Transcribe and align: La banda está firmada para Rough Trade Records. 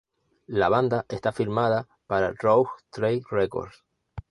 La 0.47 0.67
banda 0.67 1.05
está 1.09 1.31
firmada 1.31 1.87
para 2.07 2.33
Rough 2.33 2.69
Trade 2.89 3.21
Records. 3.29 3.83